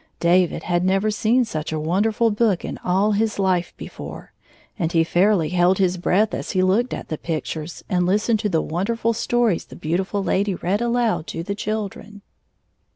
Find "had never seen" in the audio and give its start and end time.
0.63-1.45